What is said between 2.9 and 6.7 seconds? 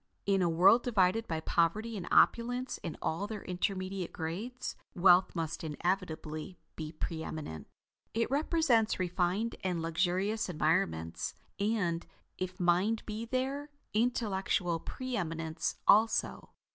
all their intermediate grades, wealth must inevitably